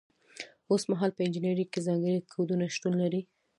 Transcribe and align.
اوس 0.69 0.83
مهال 0.91 1.11
په 1.13 1.21
انجنیری 1.25 1.65
کې 1.71 1.85
ځانګړي 1.87 2.19
کوډونه 2.31 2.65
شتون 2.75 2.93
لري. 3.01 3.21